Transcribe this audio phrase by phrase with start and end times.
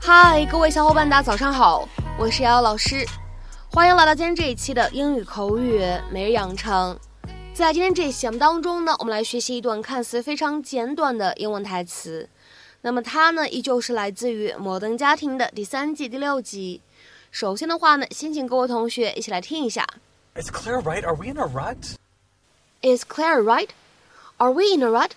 [0.00, 1.88] 嗨，各位小伙伴，大家早上好，
[2.18, 3.06] 我是瑶瑶老师，
[3.70, 5.80] 欢迎来到今天这一期的英语口语
[6.10, 6.98] 每日养成。
[7.54, 12.28] 在今天这一期节目当中呢，我们来学习一段看似非常简短的英文台词。
[12.82, 16.82] 那么它呢，依旧是来自于《摩登家庭》的第三季第六集。
[17.30, 19.86] 首先的话呢，先请各位同学一起来听一下。
[20.37, 21.03] Is Claire right?
[21.05, 21.95] Are we in a rut?
[22.81, 23.69] Is Claire right?
[24.37, 25.11] Are we in a rut?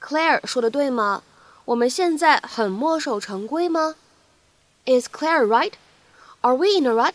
[0.00, 1.22] Claire 说的对吗？
[1.64, 3.96] 我们现在很墨守成规吗？
[4.84, 5.72] Is Claire right?
[6.42, 7.14] Are we in a rut?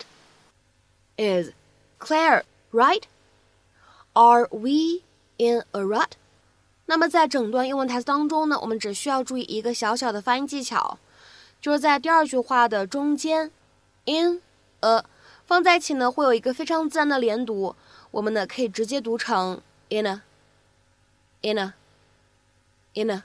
[1.16, 1.52] Is
[1.98, 3.04] Claire right?
[4.12, 5.02] Are we
[5.38, 6.12] in a rut?
[6.84, 10.98] 那么在整段英文台词当中呢，我们只需要注意一个小小的发音技巧，
[11.62, 13.50] 就是在第二句话的中间，
[14.04, 14.42] in
[14.80, 15.02] a
[15.46, 17.74] 放在一起呢，会有一个非常自然的连读，
[18.10, 20.22] 我们呢可以直接读成 in a
[21.42, 21.74] in a
[22.94, 23.22] in a。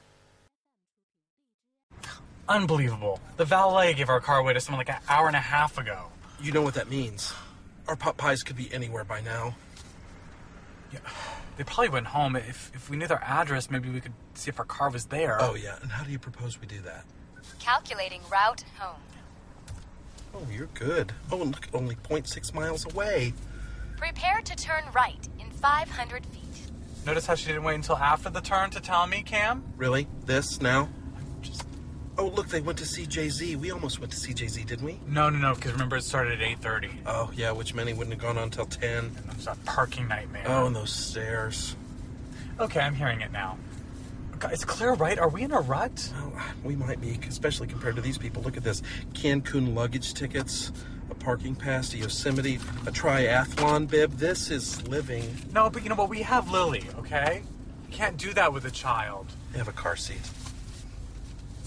[2.47, 3.19] Unbelievable.
[3.35, 6.11] The valet gave our car away to someone like an hour and a half ago.
[6.39, 7.33] You know what that means.
[7.87, 9.55] Our pot pies could be anywhere by now.
[10.93, 10.99] Yeah,
[11.57, 12.37] they probably went home.
[12.37, 15.37] If, if we knew their address, maybe we could see if our car was there.
[15.41, 15.75] Oh, yeah.
[15.81, 17.03] And how do you propose we do that?
[17.59, 19.01] Calculating route home.
[20.34, 21.12] Oh, you're good.
[21.30, 23.34] Oh, look, only 0.6 miles away.
[23.96, 26.40] Prepare to turn right in 500 feet.
[27.06, 29.62] Notice how she didn't wait until after the turn to tell me, Cam?
[29.76, 30.06] Really?
[30.26, 30.88] This now?
[31.40, 31.64] Just
[32.18, 33.56] Oh, look, they went to see Jay Z.
[33.56, 35.00] We almost went to see Jay Z, didn't we?
[35.08, 35.54] no, no, no.
[35.54, 36.90] Because remember, it started at 8:30.
[37.06, 38.98] Oh, yeah, which many wouldn't have gone on until 10.
[38.98, 40.44] And it's a parking nightmare.
[40.46, 41.74] Oh, and those stairs.
[42.60, 43.56] Okay, I'm hearing it now.
[44.42, 45.20] God, Is Claire right?
[45.20, 46.12] Are we in a rut?
[46.16, 46.32] Well,
[46.64, 48.42] we might be, especially compared to these people.
[48.42, 50.72] Look at this Cancun luggage tickets,
[51.12, 54.14] a parking pass to Yosemite, a triathlon bib.
[54.14, 55.32] This is living.
[55.52, 56.08] No, but you know what?
[56.08, 56.82] We have Lily.
[56.98, 57.44] Okay,
[57.86, 59.28] we can't do that with a child.
[59.52, 60.28] They have a car seat.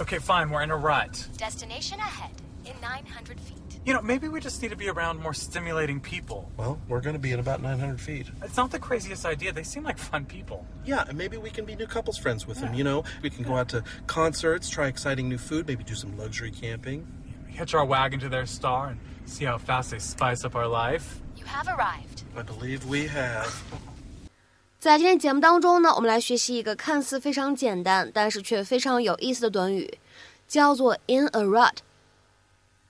[0.02, 0.50] Okay, fine.
[0.50, 1.30] We're in a rut.
[1.38, 2.32] Destination ahead
[2.65, 3.57] in 900 feet.
[3.87, 6.51] You know, maybe we just need to be around more stimulating people.
[6.59, 8.27] Well, we're going to be in about 900 feet.
[8.43, 9.53] It's not the craziest idea.
[9.53, 10.67] They seem like fun people.
[10.85, 12.75] Yeah, and maybe we can be new couples friends with them.
[12.75, 16.17] You know, we can go out to concerts, try exciting new food, maybe do some
[16.19, 17.07] luxury camping.
[17.49, 21.21] Hitch our wagon to their star and see how fast they spice up our life.
[21.37, 22.25] You have arrived.
[22.37, 23.49] I believe we have.
[24.79, 29.99] 在今天节目当中呢，我们来学习一个看似非常简单，但是却非常有意思的短语，
[30.47, 31.77] 叫做 in a rut。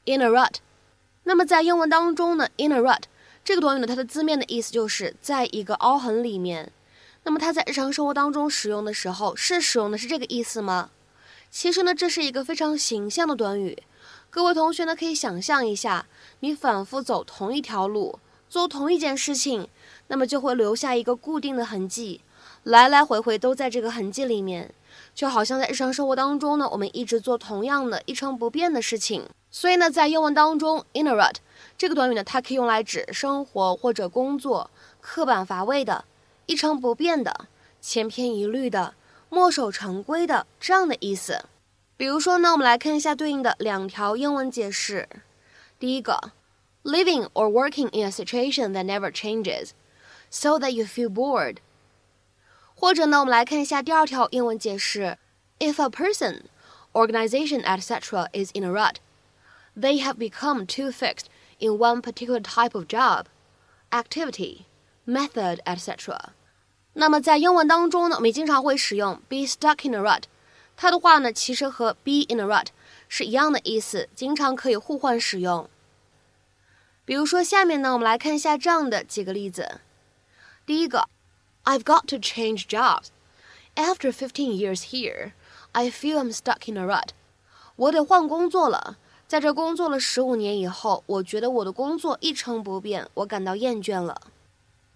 [0.06, 0.56] In a rut。
[1.24, 3.04] 那么在英文当中呢，in a rut
[3.44, 6.72] 这个短语呢，它的字面的意思就是在一个凹痕里面。
[7.24, 10.92] 那么它在日常生活当中使用的时候，是使用的是这个意思吗？
[11.50, 13.82] 其实呢，这是一个非常形象的短语。
[14.30, 16.06] 各位同学呢，可以想象一下，
[16.42, 19.70] 你反复走同一条路，做同一件事情。
[20.08, 22.22] 那么就会留下一个固定的痕迹，
[22.62, 24.72] 来来回回都在这个痕迹里面，
[25.13, 29.28] 就好像在日常生活当中呢，我们一直做同样的一成不变的事情。
[29.51, 31.35] 所以呢，在英文当中，in a rut
[31.78, 34.69] 这个短语呢，它可以用来指生活或者工作
[35.00, 36.06] 刻板乏味的、
[36.45, 37.47] 一成不变的、
[37.81, 38.94] 千篇一律的、
[39.29, 41.45] 墨守成规的这样的意思。
[41.97, 45.07] 比如说呢，我们来看一下对应的两条英文解释。
[45.79, 46.31] 第一个
[46.83, 49.69] ，living or working in a situation that never changes。
[50.29, 51.57] so that you feel bored。
[52.75, 55.18] 或者呢，我们来看一下第二条英文解释
[55.59, 56.41] ：If a person,
[56.94, 58.28] organization, etc.
[58.34, 58.96] is in a rut,
[59.75, 61.25] they have become too fixed
[61.59, 63.25] in one particular type of job,
[63.91, 64.66] activity,
[65.06, 66.30] method, etc.
[66.94, 70.24] 那么在英文当中呢，我们经常会使用 be stuck in a rut，
[70.75, 72.68] 它的话呢，其实和 be in a rut
[73.07, 75.69] 是一样的意思，经常可以互换使用。
[77.06, 79.81] 比如说，下面呢，我们来看一下这样的几个例子。
[80.66, 81.07] 第一个
[81.65, 83.09] ，I've got to change jobs.
[83.75, 85.33] After fifteen years here,
[85.72, 87.11] I feel I'm stuck in a rut.
[87.77, 88.99] 我得换工作了。
[89.26, 94.20] 在这工作了十五年以后，我觉得我的工作一成不变，我感到厌倦了。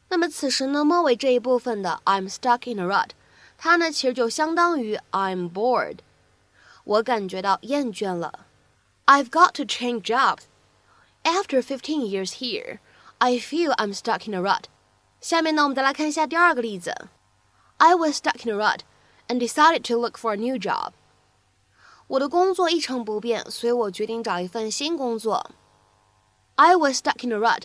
[0.08, 3.10] 那么此时呢，末尾这一部分的 I'm stuck in a rut，
[3.56, 5.98] 它呢其实就相当于 I'm bored，
[6.82, 8.46] 我感觉到厌倦了。
[9.06, 10.42] I've got to change jobs.
[11.22, 12.80] After fifteen years here,
[13.18, 14.64] I feel I'm stuck in a rut.
[15.20, 16.94] 下面呢，我们再来看一下第二个例子。
[17.78, 18.80] I was stuck in a rut
[19.28, 20.92] and decided to look for a new job.
[22.06, 25.50] 我的工作一成不变，所以我决定找一份新工作。
[26.56, 27.62] I was stuck in a rut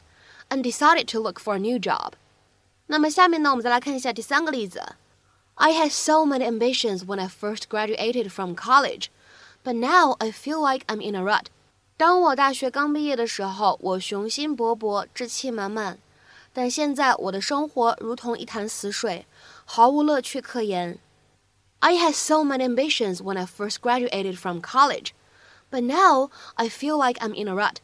[0.49, 2.13] and decided to look for a new job.
[2.87, 4.95] 那么下面呢，我们再来看一下第三个例子。
[5.55, 9.07] I had so many ambitions when I first graduated from college,
[9.63, 11.47] but now I feel like I'm in a rut.
[11.97, 15.99] 当我大学刚毕业的时候，我雄心勃勃，志气满满。
[16.53, 19.25] 但现在我的生活如同一潭死水，
[19.65, 20.97] 毫无乐趣可言。
[21.79, 25.11] I had so many ambitions when I first graduated from college,
[25.71, 27.77] but now I feel like I'm in a rut.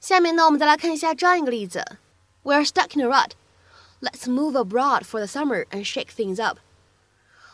[0.00, 1.98] 下面呢，我们再来看一下这样一个例子：
[2.44, 3.32] We're stuck in a rut.
[4.00, 6.58] Let's move abroad for the summer and shake things up.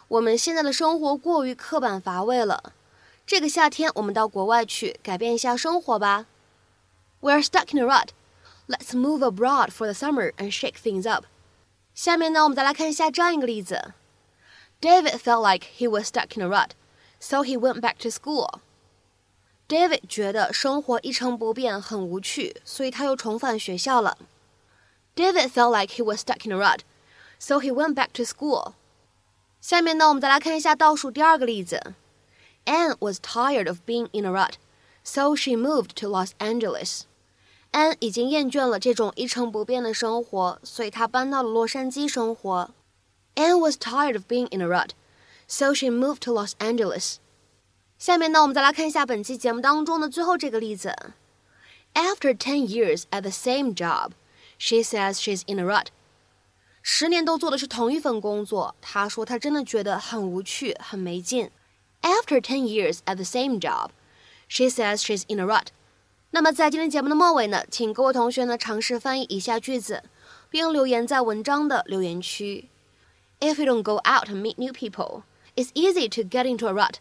[0.08, 2.72] 我们现在的生活过于刻板乏味了。
[3.26, 6.26] 这个夏天，我们到国外去改变一下生活吧。
[7.20, 8.10] We're stuck in a rut.
[8.70, 11.24] Let's move abroad for the summer and shake things up.
[11.94, 13.94] 下面呢，我们再来看一下这样一个例子：
[14.80, 16.70] David felt like he was stuck in a rut,
[17.18, 18.60] so he went back to school.
[19.68, 24.18] David 觉得生活一成不变，很无趣，所以他又重返学校了。
[25.14, 26.80] David felt like he was stuck in a rut,
[27.38, 28.74] so he went back to school.
[29.60, 31.94] 下面呢，我们再来看一下倒数第二个例子。
[32.66, 34.54] Anne was tired of being in a rut,
[35.02, 37.02] so she moved to Los Angeles.
[37.72, 42.70] 安已经厌倦了这种一成不变的生活，所以她搬到了洛杉矶生活。
[43.34, 44.90] Anne was tired of being in a rut,
[45.46, 47.16] so she moved to Los Angeles.
[47.98, 50.94] 下面呢，我们再来看一下本期节目当中的最后这个例子。
[51.94, 54.12] After ten years at the same job,
[54.58, 55.86] she says she's in a rut.
[56.82, 61.50] 十年都做的是同一份工作，她说她真的觉得很无趣，很没劲。
[62.02, 63.90] After ten years at the same job,
[64.46, 65.68] she says she's in a rut.
[66.33, 70.01] 那么在今天节目的末尾呢，请各位同学呢尝试翻译以下句子，
[70.49, 72.69] 并留言在文章的留言区。
[73.41, 75.23] If you don't go out and meet new people,
[75.55, 76.95] it's easy to get into a rut.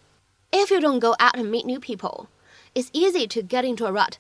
[0.50, 2.26] If you don't go out and meet new people,
[2.74, 4.14] it's easy to get into a rut.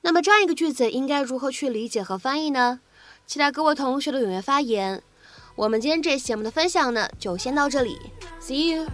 [0.00, 2.80] 那么这样一个句子应该如何去理解和翻译呢？
[3.26, 5.02] 期待各位同学的踊跃发言。
[5.56, 7.98] 我们今天这期节目的分享呢，就先到这里
[8.40, 8.86] ，See you。